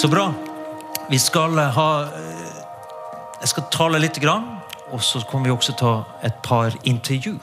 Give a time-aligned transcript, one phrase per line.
[0.00, 0.30] Så bra.
[1.10, 1.88] Vi skal ha
[3.42, 4.46] Jeg skal tale litt, grann,
[4.88, 5.90] og så kommer vi også ta
[6.24, 7.34] et par intervju.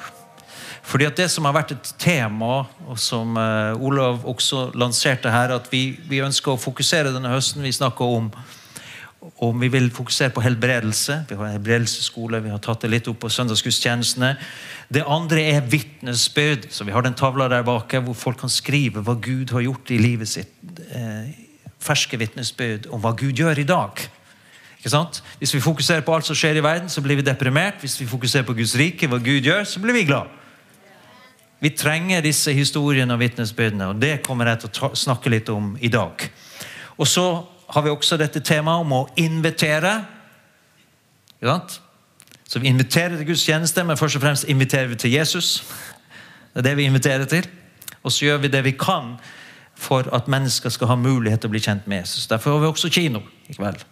[0.82, 5.54] Fordi at Det som har vært et tema, og som uh, Olav også lanserte her,
[5.54, 8.34] at vi, vi, ønsker å fokusere denne høsten Vi snakker om
[9.38, 11.26] om vi vil fokusere på helbredelse.
[11.30, 14.36] Vi har en helbredelsesskole, vi har tatt det litt opp på søndagsgudstjenestene.
[14.90, 16.72] Det andre er vitnesbyrd.
[16.72, 19.92] Så vi har den tavla der bak hvor folk kan skrive hva Gud har gjort
[19.92, 20.54] i livet sitt.
[20.90, 21.47] Eh,
[21.84, 24.02] ferske vitnesbyrd om hva Gud gjør i dag.
[24.78, 25.22] Ikke sant?
[25.42, 27.82] Hvis vi fokuserer på alt som skjer i verden, så blir vi deprimert.
[27.82, 30.30] Hvis vi fokuserer på Guds rike, hva Gud gjør, så blir vi glad.
[31.60, 35.74] Vi trenger disse historiene og vitnesbyrdene, og det kommer jeg til å snakke litt om
[35.82, 36.28] i dag.
[36.98, 37.26] Og så
[37.74, 39.96] har vi også dette temaet om å invitere.
[41.38, 41.80] Ikke sant?
[42.48, 45.66] Så vi inviterer til Guds tjeneste, men først og fremst inviterer vi til Jesus.
[46.54, 47.50] Det er det vi inviterer til.
[48.04, 49.18] Og så gjør vi det vi kan
[49.78, 52.28] for at mennesker skal ha mulighet til å bli kjent med Jesus.
[52.30, 53.84] Derfor har vi også kino i kveld.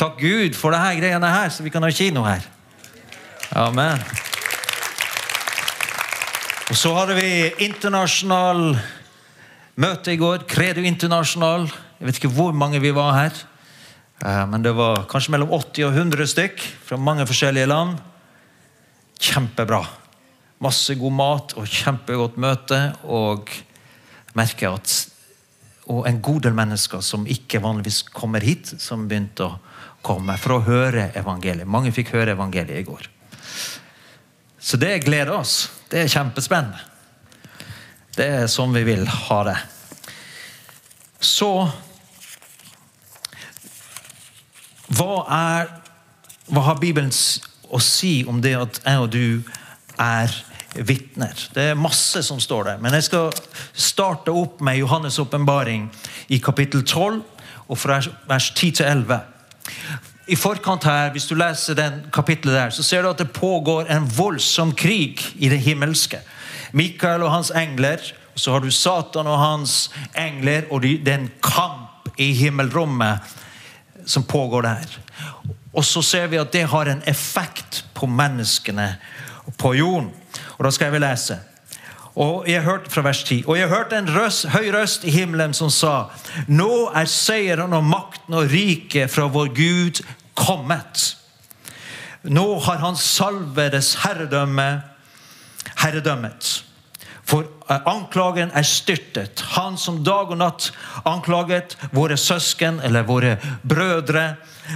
[0.00, 2.42] Takk Gud for dette greiene her, så vi kan ha kino her.
[3.56, 4.02] Amen.
[6.70, 7.30] Og så hadde vi
[7.66, 8.76] internasjonal
[9.80, 10.44] møte i går.
[10.50, 11.64] Credo Internasjonal.
[11.98, 13.40] Jeg vet ikke hvor mange vi var her.
[14.22, 17.98] Eh, men det var kanskje mellom 80 og 100 stykk fra mange forskjellige land.
[19.20, 19.82] Kjempebra.
[20.62, 22.80] Masse god mat og kjempegodt møte.
[23.02, 23.50] Og
[24.38, 24.92] merker at
[25.90, 29.56] og en god del mennesker som ikke vanligvis kommer hit, som begynte å
[30.06, 31.66] komme for å høre evangeliet.
[31.66, 33.08] Mange fikk høre evangeliet i går.
[34.60, 35.70] Så det gleder oss.
[35.90, 36.78] Det er kjempespennende.
[38.14, 39.58] Det er sånn vi vil ha det.
[41.20, 41.52] Så
[44.90, 45.68] Hva, er,
[46.50, 47.12] hva har Bibelen
[47.70, 49.26] å si om det at jeg og du
[50.02, 50.34] er
[50.74, 51.48] vitner?
[51.54, 52.78] Det er masse som står der.
[52.82, 53.32] Men jeg skal
[53.72, 55.90] starte opp med Johannes' åpenbaring
[56.28, 57.22] i kapittel 12,
[57.70, 59.20] og fra vers 10 til 11.
[60.30, 63.90] I forkant her, Hvis du leser den kapittelet der, så ser du at det pågår
[63.90, 66.18] en voldsom krig i det himmelske.
[66.72, 67.98] Mikael og hans engler,
[68.34, 73.18] så har du Satan og hans engler, og det er en kamp i himmelrommet
[74.06, 74.98] som pågår der.
[75.72, 78.96] Og så ser vi at det har en effekt på menneskene
[79.58, 80.10] på jorden.
[80.60, 81.38] Og Da skal jeg vel lese.
[82.20, 83.44] Og jeg hørte fra vers 10.
[83.46, 86.10] Og jeg hørte en røst, høy røst i himmelen som sa
[86.52, 90.02] Nå er seieren og makten og riket fra vår Gud
[90.36, 91.16] kommet.
[92.28, 94.82] Nå har han salvedes herredømme
[95.80, 96.50] herredømmet.
[97.24, 99.40] For eh, anklagen er styrtet.
[99.56, 100.72] Han som dag og natt
[101.08, 104.34] anklaget våre søsken eller våre brødre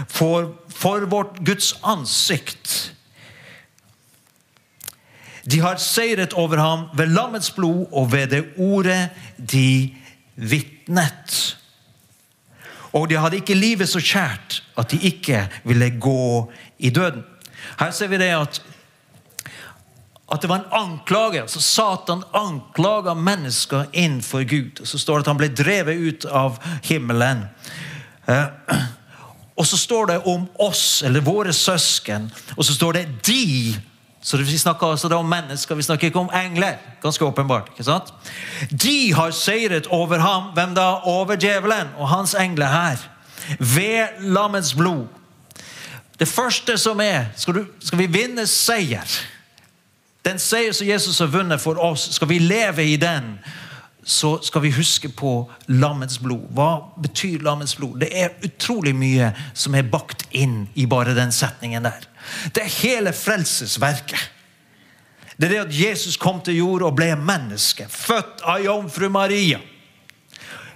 [0.09, 2.94] for, for vårt Guds ansikt.
[5.50, 9.94] De har seiret over ham ved lammets blod og ved det ordet de
[10.34, 11.56] vitnet.
[12.93, 17.25] Og de hadde ikke livet så kjært at de ikke ville gå i døden.
[17.81, 18.62] Her ser vi det at
[20.32, 21.41] at det var en anklage.
[21.41, 24.81] altså Satan anklaga mennesker innenfor Gud.
[24.81, 27.44] Og Så står det at han ble drevet ut av himmelen.
[28.28, 28.44] Eh,
[29.56, 33.94] og så står det om oss, eller våre søsken, og så står det 'de'.
[34.25, 36.79] Så Vi snakker altså om mennesker, vi snakker ikke om engler.
[37.03, 37.69] Ganske åpenbart.
[37.69, 38.12] ikke sant?
[38.71, 40.43] De har seiret over ham.
[40.55, 40.87] Hvem da?
[41.05, 42.97] Over djevelen og hans engler her.
[43.59, 45.07] Ved lammets blod.
[46.19, 49.21] Det første som er Skal, du, skal vi vinne seier?
[50.25, 53.39] Den seier som Jesus har vunnet for oss, skal vi leve i den,
[54.05, 55.33] så skal vi huske på
[55.67, 56.45] lammets blod.
[56.53, 56.71] Hva
[57.01, 57.99] betyr lammets blod?
[58.03, 62.05] Det er utrolig mye som er bakt inn i bare den setningen der.
[62.53, 64.31] Det er hele frelsesverket.
[65.37, 67.89] Det er det at Jesus kom til jord og ble menneske.
[67.91, 69.59] Født av jomfru Maria.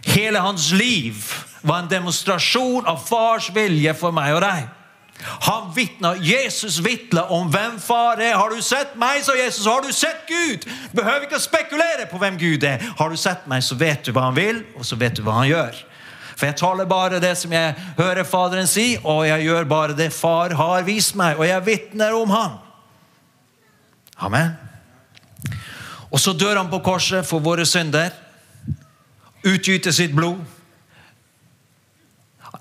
[0.09, 1.21] Hele hans liv
[1.63, 4.67] var en demonstrasjon av fars vilje for meg og deg.
[5.25, 8.37] Han vittner, Jesus vitla om hvem far er.
[8.39, 10.67] Har du sett meg, sa Jesus, har du sett Gud.
[10.95, 12.85] Behøver ikke å spekulere på hvem Gud er.
[12.99, 15.41] Har du sett meg, så vet du hva han vil, og så vet du hva
[15.41, 15.81] han gjør.
[16.39, 20.13] For jeg taler bare det som jeg hører Faderen si, og jeg gjør bare det
[20.15, 22.59] far har vist meg, og jeg vitner om han.
[24.23, 24.55] Amen.
[26.11, 28.15] Og så dør han på korset for våre synder.
[29.47, 30.39] Utgyter sitt blod.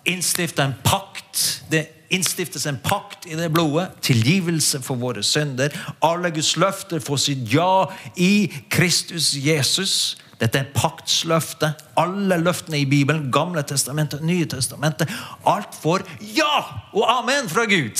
[0.10, 1.62] Innstifter en pakt.
[1.70, 3.90] Det innstiftes en pakt i det blodet.
[4.06, 5.74] Tilgivelse for våre synder.
[6.06, 10.18] Alle Guds løfter får sitt ja i Kristus Jesus.
[10.38, 11.84] Dette er paktsløftet.
[11.98, 15.12] Alle løftene i Bibelen, Gamle testamentet, Nye testamentet.
[15.46, 16.06] Alt får
[16.36, 16.62] ja
[16.94, 17.98] og amen fra Gud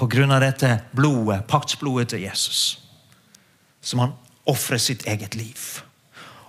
[0.00, 2.78] på grunn av dette blodet, paktsblodet til Jesus.
[3.84, 4.16] Som han
[4.48, 5.82] ofrer sitt eget liv.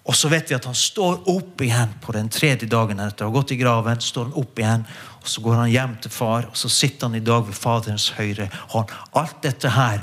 [0.10, 3.30] Og så vet vi at han står opp igjen på den tredje dagen etter å
[3.30, 4.02] ha gått i graven.
[4.02, 4.86] står han opp igjen,
[5.22, 8.10] og Så går han hjem til far, og så sitter han i dag ved Faderens
[8.18, 8.90] høyre hånd.
[9.14, 10.02] Alt dette her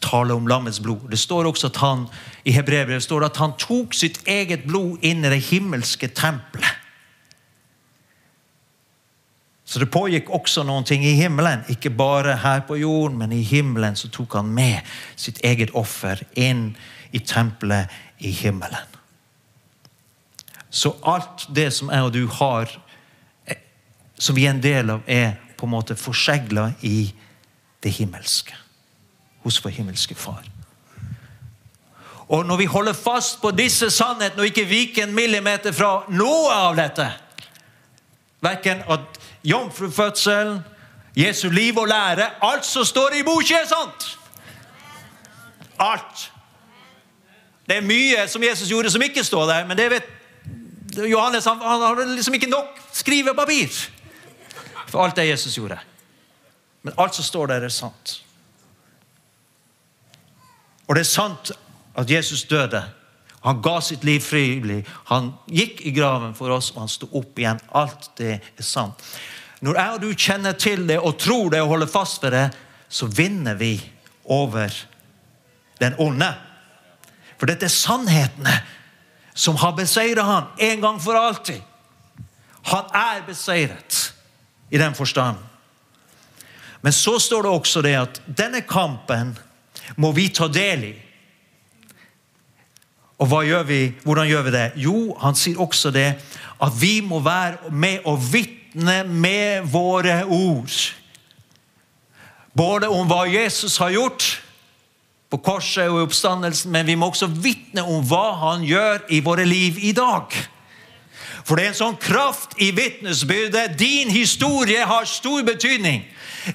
[0.00, 1.10] taler om lammets blod.
[1.10, 2.06] Det står også at han
[2.44, 6.78] i Hebrevet står at han tok sitt eget blod inn i det himmelske tempelet.
[9.64, 11.62] Så det pågikk også noen ting i himmelen.
[11.72, 14.84] Ikke bare her på jorden, men i himmelen så tok han med
[15.16, 16.74] sitt eget offer inn
[17.12, 17.88] i tempelet
[18.22, 18.98] i himmelen.
[20.70, 22.70] Så alt det som jeg og du har,
[23.46, 23.60] eh,
[24.18, 27.12] som vi er en del av, er på en måte forsegla i
[27.82, 28.56] det himmelske.
[29.44, 30.44] Hos vår himmelske Far.
[32.32, 36.52] Og når vi holder fast på disse sannhetene og ikke viker en millimeter fra noe
[36.54, 37.10] av dette
[38.42, 40.64] Verken at jomfrufødselen,
[41.14, 44.18] Jesu liv og lære Alt som står i boka, er sant!
[45.78, 46.31] Alt.
[47.72, 50.08] Det er mye som Jesus gjorde som ikke står der, men det vet
[51.08, 53.70] Johannes han, han har liksom ikke nok skrivepapir
[54.90, 55.78] for alt det Jesus gjorde.
[56.84, 58.18] Men alt som står der, er sant.
[60.84, 61.54] Og det er sant
[61.96, 62.82] at Jesus døde.
[63.40, 64.82] Han ga sitt liv frivillig.
[65.08, 67.64] Han gikk i graven for oss, og han sto opp igjen.
[67.72, 69.00] Alt det er sant.
[69.64, 72.46] Når jeg og du kjenner til det og tror det og holder fast ved det,
[72.92, 73.78] så vinner vi
[74.28, 74.76] over
[75.80, 76.34] den onde.
[77.42, 78.52] For dette er sannhetene
[79.34, 81.58] som har beseiret han en gang for alltid.
[82.70, 84.12] Han er beseiret
[84.70, 85.40] i den forstand.
[86.86, 89.32] Men så står det også det at denne kampen
[89.98, 90.92] må vi ta del i.
[93.18, 93.66] Og gjør
[94.04, 94.64] hvordan gjør vi det?
[94.76, 96.12] Jo, han sier også det
[96.62, 100.78] at vi må være med og vitne med våre ord.
[102.54, 104.41] Både om hva Jesus har gjort,
[105.32, 109.22] på korset og i oppstandelsen, men vi må også vitne om hva han gjør i
[109.24, 110.34] våre liv i dag.
[111.42, 113.78] For det er en sånn kraft i vitnesbyrdet.
[113.80, 116.04] Din historie har stor betydning.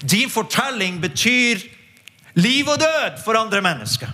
[0.00, 1.64] Din fortelling betyr
[2.38, 4.12] liv og død for andre mennesker.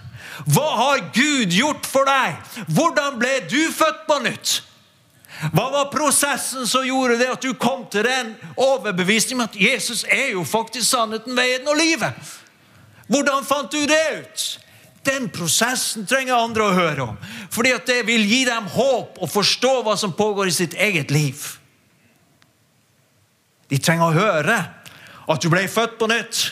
[0.51, 2.41] Hva har Gud gjort for deg?
[2.75, 4.55] Hvordan ble du født på nytt?
[5.53, 10.33] Hva var prosessen som gjorde det at du kom til den overbevisningen at Jesus er
[10.33, 12.17] jo faktisk sannheten, veien og livet?
[13.11, 14.45] Hvordan fant du det ut?
[15.05, 17.19] Den prosessen trenger andre å høre om.
[17.53, 21.13] Fordi at det vil gi dem håp og forstå hva som pågår i sitt eget
[21.13, 21.43] liv.
[23.69, 24.57] De trenger å høre
[25.29, 26.47] at du ble født på nytt.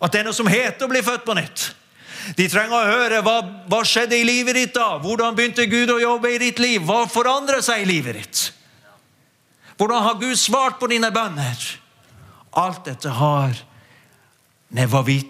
[0.00, 1.66] At det er noe som heter å bli født på nytt.
[2.36, 3.36] De trenger å høre hva,
[3.70, 4.92] hva skjedde i livet ditt da.
[5.02, 6.84] Hvordan begynte Gud å jobbe i ditt liv?
[6.86, 8.46] Hva forandret seg i livet ditt?
[9.80, 11.66] Hvordan har Gud svart på dine bønner?
[12.60, 13.56] Alt dette har
[14.70, 15.20] vi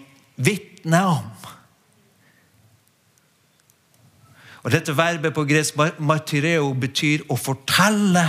[0.45, 1.29] vitne om.
[4.61, 8.25] Og Dette verbet på gresk martyreo betyr å fortelle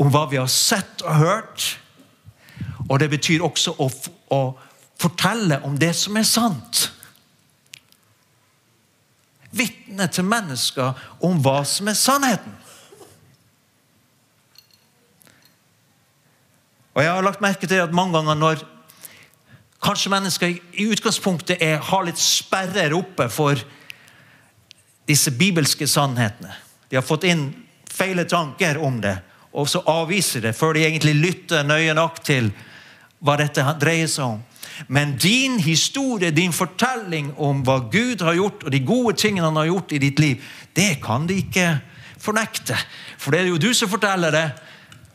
[0.00, 1.68] om hva vi har sett og hørt.
[2.88, 3.86] Og det betyr også å,
[4.34, 4.40] å
[5.00, 6.88] fortelle om det som er sant.
[9.54, 12.60] Vitne til mennesker om hva som er sannheten.
[16.94, 18.66] Og Jeg har lagt merke til at mange ganger når
[19.84, 23.60] Kanskje mennesker i utgangspunktet er, har litt sperrer oppe for
[25.04, 26.54] disse bibelske sannhetene.
[26.88, 27.50] De har fått inn
[27.90, 29.18] feile tanker om det,
[29.52, 32.48] og så avviser det før de egentlig lytter nøye nok til
[33.24, 34.40] hva dette dreier seg om.
[34.88, 39.60] Men din historie, din fortelling om hva Gud har gjort, og de gode tingene han
[39.60, 40.40] har gjort i ditt liv,
[40.74, 41.68] det kan de ikke
[42.24, 42.76] fornekte.
[43.20, 44.46] For det er jo du som forteller det.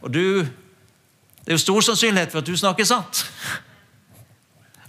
[0.06, 3.26] Og du, det er jo stor sannsynlighet for at du snakker sant.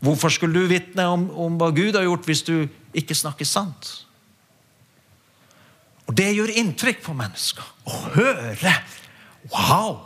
[0.00, 2.54] Hvorfor skulle du vitne om, om, hva Gud har gjort, hvis du
[2.96, 3.90] ikke snakker sant?
[6.08, 7.66] Og Det gjør inntrykk på mennesker.
[7.86, 8.72] Å høre
[9.50, 10.00] Wow!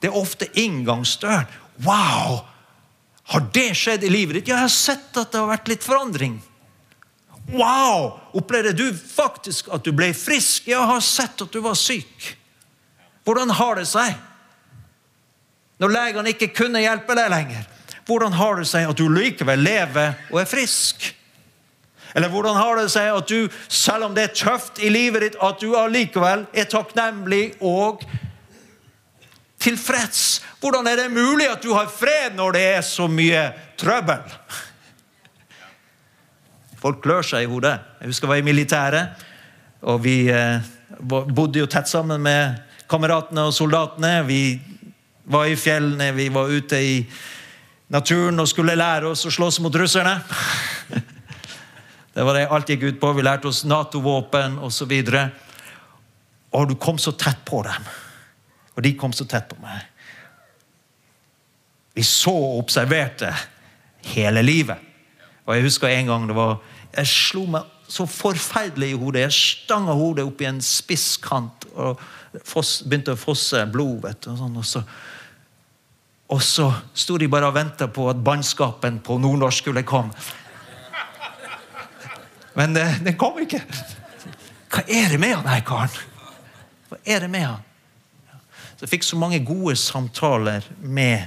[0.00, 1.46] Det er ofte inngangsdøren.
[1.84, 2.42] Wow!
[3.32, 4.50] Har det skjedd i livet ditt?
[4.50, 6.36] Ja, jeg har sett at det har vært litt forandring.
[7.52, 8.18] Wow!
[8.36, 10.68] Opplevde du faktisk at du ble frisk?
[10.68, 12.34] Jeg har sett at du var syk.
[13.24, 14.12] Hvordan har det seg?
[15.80, 17.64] Når legene ikke kunne hjelpe deg lenger.
[18.06, 21.06] Hvordan har det seg at du likevel lever og er frisk?
[22.14, 25.38] Eller hvordan har det seg at du, selv om det er tøft i livet ditt,
[25.42, 28.04] at du allikevel er takknemlig og
[29.64, 30.44] tilfreds?
[30.62, 33.48] Hvordan er det mulig at du har fred når det er så mye
[33.80, 34.22] trøbbel?
[36.84, 37.78] Folk klør seg i hodet.
[38.00, 39.26] Jeg husker jeg var i militæret.
[39.82, 40.60] og Vi eh,
[41.00, 44.18] bodde jo tett sammen med kameratene og soldatene.
[44.28, 44.60] Vi
[45.24, 46.98] var i fjellene, vi var ute i
[47.92, 50.16] naturen og skulle lære oss å slåss mot russerne.
[52.14, 53.10] Det var det alt gikk ut på.
[53.16, 54.92] Vi lærte oss Nato-våpen osv.
[54.94, 55.18] Og,
[56.54, 57.88] og du kom så tett på dem.
[58.74, 59.82] Og de kom så tett på meg.
[61.94, 63.30] Vi så og observerte
[64.14, 64.78] hele livet.
[65.44, 66.60] Og Jeg husker en gang det var
[66.94, 69.26] Jeg slo meg så forferdelig i hodet.
[69.26, 72.00] Jeg stanga hodet opp i en spisskant, og
[72.46, 74.00] foss, begynte å fosse blod.
[74.06, 74.82] vet du, og, sånn, og så
[76.32, 80.14] og så sto de bare og venta på at bannskapen på nordnorsk skulle komme.
[82.54, 83.60] Men det, det, kom ikke.
[84.70, 85.96] Hva er det med han her karen?
[86.88, 87.64] Hva er det med han?
[88.74, 91.26] Så jeg fikk så mange gode samtaler med,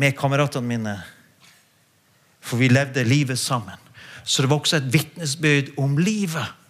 [0.00, 0.94] med kameratene mine.
[2.44, 3.80] For vi levde livet sammen.
[4.24, 6.63] Så det var også et vitnesbyrd om livet.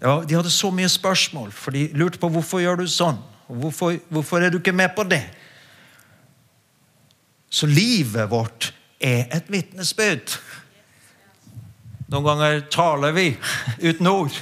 [0.00, 3.18] Ja, De hadde så mye spørsmål, for de lurte på hvorfor gjør du sånn.
[3.48, 5.24] Hvorfor, hvorfor er du ikke med på det?
[7.50, 10.36] Så livet vårt er et vitnesbyrd.
[12.12, 13.30] Noen ganger taler vi
[13.80, 14.36] uten ord.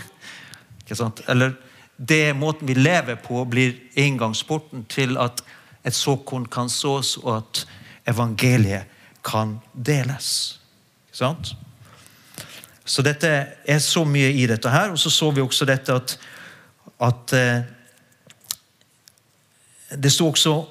[0.83, 1.23] Ikke sant?
[1.31, 1.55] Eller
[1.97, 5.41] det måten vi lever på, blir inngangsporten til at
[5.87, 7.63] et såkorn kan sås, og at
[8.11, 8.91] evangeliet
[9.25, 10.59] kan deles.
[11.09, 11.55] Ikke sant?
[12.87, 13.29] Så dette
[13.67, 14.93] er så mye i dette her.
[14.95, 16.19] Og så så vi også dette at,
[17.03, 17.63] at eh,
[20.03, 20.67] Det sto også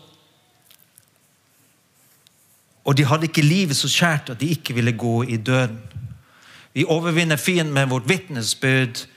[2.85, 5.79] Og de hadde ikke livet så kjært at de ikke ville gå i døden.
[6.73, 9.07] Vi overvinner fienden med vårt vitnesbyrd.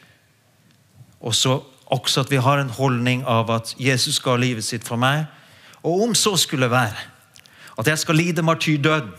[1.21, 4.97] Og så også at vi har en holdning av at Jesus ga livet sitt for
[4.97, 5.27] meg.
[5.83, 6.97] Og om så skulle være
[7.79, 9.13] at jeg skal lide martyrdøden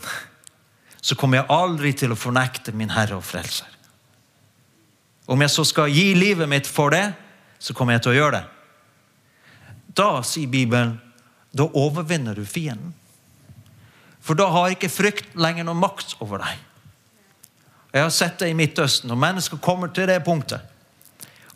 [1.00, 3.68] så kommer jeg aldri til å fornekte min Herre og Frelser.
[5.30, 7.12] Om jeg så skal gi livet mitt for det,
[7.60, 8.46] så kommer jeg til å gjøre det.
[9.96, 10.96] Da, sier Bibelen,
[11.56, 12.94] da overvinner du fienden.
[14.20, 16.58] For da har ikke frykt lenger noen makt over deg.
[17.90, 20.62] Jeg har sett det i Midtøsten, når mennesker kommer til det punktet,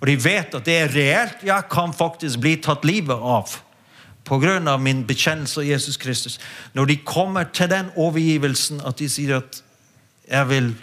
[0.01, 3.55] og de vet at det er reelt, jeg kan faktisk bli tatt livet av
[4.25, 4.77] pga.
[4.79, 6.39] min bekjennelse av Jesus Kristus.
[6.73, 9.63] Når de kommer til den overgivelsen at de sier at
[10.29, 10.75] 'jeg vil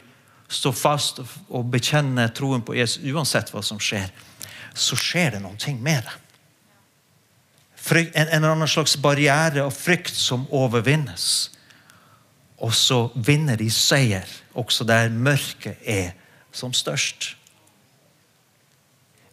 [0.49, 1.19] stå fast
[1.49, 4.11] og bekjenne troen på Jesus uansett hva som skjer',
[4.73, 6.17] så skjer det noen ting med det.
[8.15, 11.51] En, en annen slags barriere og frykt som overvinnes.
[12.57, 16.11] Og så vinner de seier også der mørket er
[16.51, 17.37] som størst.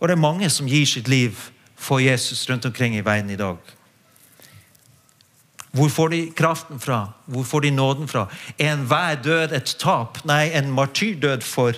[0.00, 1.34] Og det er mange som gir sitt liv
[1.76, 3.77] for Jesus rundt omkring i verden i dag.
[5.72, 7.12] Hvor får de kraften fra?
[7.26, 8.26] Hvor får de nåden fra?
[8.58, 10.22] Er enhver død et tap?
[10.24, 11.76] Nei, en martyrdød for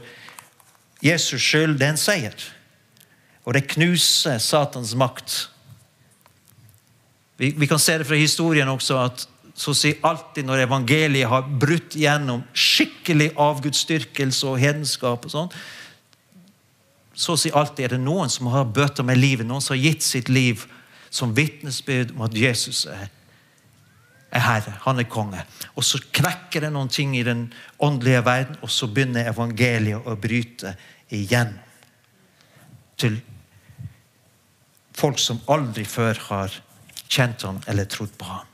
[1.03, 2.47] Jesus skyld, det er en seier.
[3.45, 5.51] Og det knuser Satans makt.
[7.41, 9.27] Vi, vi kan se det fra historien også at
[9.61, 15.51] så å si alltid når evangeliet har brutt gjennom skikkelig avgudsdyrkelse og hedenskap, og sånn,
[17.13, 19.83] så å si alltid er det noen som har bøter med livet, noen som har
[19.83, 20.65] gitt sitt liv
[21.13, 23.11] som vitnesbyrd om at Jesus er
[24.31, 25.43] er herre, han er konge.
[25.75, 27.49] Og så knekker det noen ting i den
[27.83, 30.77] åndelige verden, og så begynner evangeliet å bryte
[31.11, 31.57] igjen.
[33.01, 33.19] Til
[34.97, 36.55] folk som aldri før har
[37.11, 38.47] kjent ham eller trodd på ham.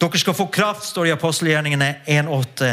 [0.00, 2.72] Dere skal få kraft, står det i apostelgjerningene 1,8.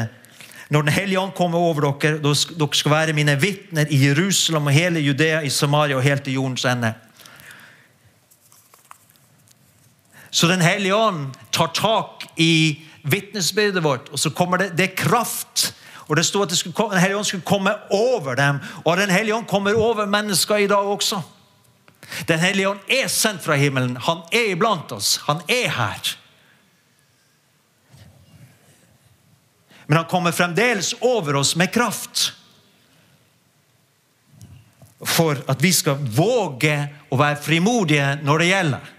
[0.71, 4.75] Når Den hellige ånd kommer over dere, dere skal være mine vitner i Jerusalem og
[4.75, 6.93] hele Judea, i Samaria og helt til jordens ende.
[10.31, 14.95] Så Den hellige ånd tar tak i vitnesbyrdet vårt, og så kommer det, det er
[14.95, 15.73] kraft.
[16.07, 19.09] Og det sto at det skulle, Den hellige ånd skulle komme over dem, og Den
[19.09, 21.21] hellige ånd kommer over mennesker i dag også.
[22.27, 23.97] Den hellige ånd er sendt fra himmelen.
[23.97, 25.17] Han er iblant oss.
[25.27, 26.17] Han er her.
[29.87, 32.33] Men han kommer fremdeles over oss med kraft.
[35.03, 36.75] For at vi skal våge
[37.11, 38.91] å være frimodige når det gjelder.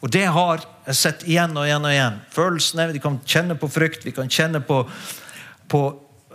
[0.00, 2.18] Og det har jeg sett igjen og igjen og igjen.
[2.30, 4.84] Følelsene, Vi kan kjenne på frykt, vi kan kjenne på,
[5.68, 5.82] på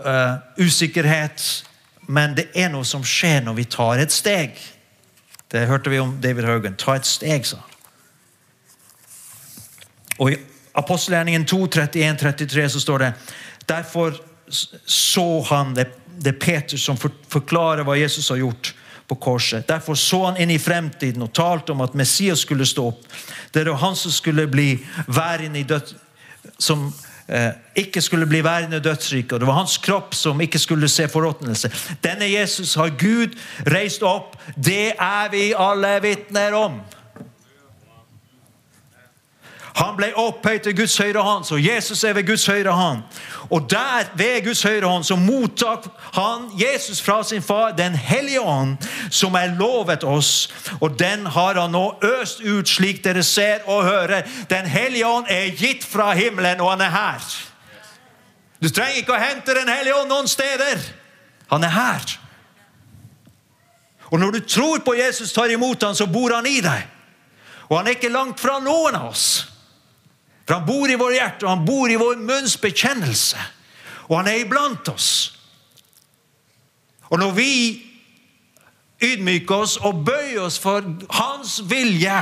[0.05, 1.65] uh, usikkerhet.
[2.07, 4.59] Men det er noe som skjer når vi tar et steg.
[5.47, 6.75] Det hørte vi om David Haugen.
[6.75, 7.69] Ta et steg, sa han.
[10.19, 10.37] Og I
[10.77, 13.13] apostelgjerningen 2, 31, 33 så står det
[13.65, 14.17] Derfor
[14.85, 15.87] så han det,
[16.19, 18.73] det Peter som forklarer hva Jesus har gjort
[19.07, 19.67] på korset.
[19.67, 23.03] Derfor så han inn i fremtiden og talte om at Messias skulle stå opp.
[23.51, 25.93] Det var han som skulle bli værende i død,
[26.57, 26.87] som
[27.27, 31.07] eh, ikke skulle bli værende i Og Det var hans kropp som ikke skulle se
[31.07, 31.71] forråtnelse.
[32.03, 33.35] Denne Jesus har Gud
[33.67, 34.37] reist opp.
[34.55, 36.81] Det er vi alle vitner om.
[39.73, 42.99] Han ble opphøyd til Guds høyre hånd, så Jesus er ved Guds høyre hånd.
[43.49, 48.41] Og der, ved Guds høyre hånd, så mottok han, Jesus, fra sin far Den hellige
[48.41, 48.77] ånd,
[49.09, 50.49] som er lovet oss.
[50.81, 54.21] Og den har han nå øst ut, slik dere ser og hører.
[54.49, 57.31] Den hellige ånd er gitt fra himmelen, og han er her.
[58.61, 60.85] Du trenger ikke å hente Den hellige ånd noen steder.
[61.49, 62.19] Han er her.
[64.13, 66.85] Og når du tror på Jesus, tar imot han, så bor han i deg.
[67.69, 69.52] Og han er ikke langt fra noen av oss.
[70.43, 73.39] For han bor i vår hjerte, og han bor i vår munns bekjennelse.
[74.09, 75.09] Og han er iblant oss.
[77.09, 77.51] Og når vi
[79.03, 80.83] ydmyker oss og bøyer oss for
[81.13, 82.17] hans vilje,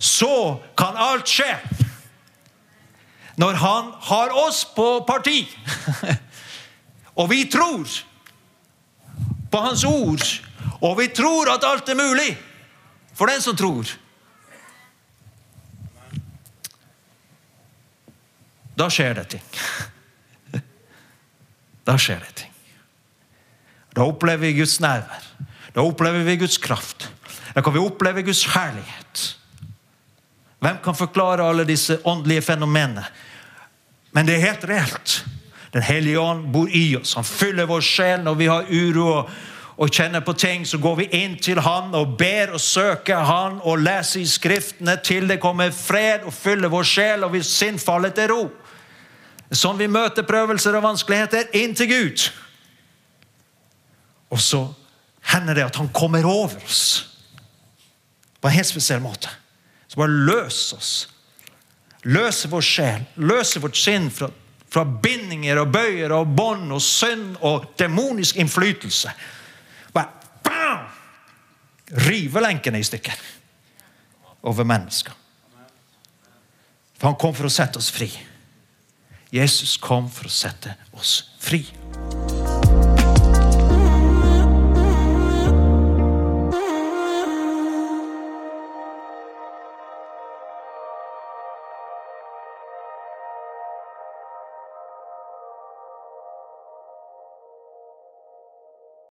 [0.00, 1.52] så kan alt skje.
[3.40, 5.44] Når han har oss på parti,
[7.20, 7.84] og vi tror
[9.50, 10.24] på hans ord,
[10.80, 12.30] og vi tror at alt er mulig
[13.14, 13.88] for den som tror
[18.80, 19.44] Da skjer det ting.
[21.84, 22.52] Da skjer det ting.
[23.92, 25.26] Da opplever vi Guds nærvær.
[25.74, 27.10] Da opplever vi Guds kraft.
[27.54, 29.36] Da kan vi oppleve Guds herlighet.
[30.60, 33.04] Hvem kan forklare alle disse åndelige fenomenene?
[34.12, 35.24] Men det er helt reelt.
[35.72, 37.14] Den hellige ånd bor i oss.
[37.14, 39.30] Han fyller vår sjel når vi har uro og,
[39.76, 40.66] og kjenner på ting.
[40.66, 44.96] Så går vi inn til Han og ber og søker Han og leser i Skriftene
[45.04, 48.42] til det kommer fred og fyller vår sjel, og vi sinn faller til ro.
[49.50, 52.26] Sånn vi møter prøvelser og vanskeligheter inn til Gud.
[54.30, 54.62] Og så
[55.32, 56.84] hender det at han kommer over oss
[58.40, 59.30] på en helt spesiell måte.
[59.90, 60.92] Så bare løs oss.
[62.08, 64.30] Løse vår sjel, løse vårt sinn fra,
[64.70, 69.12] fra bindinger og bøyer og bånd og synd og demonisk innflytelse.
[69.92, 70.86] Bare bam!
[72.06, 73.18] Rive lenkene i stykker
[74.46, 75.12] over mennesker.
[77.00, 78.08] For han kom for å sette oss fri.
[79.30, 81.62] Jesus kom for å sette oss fri.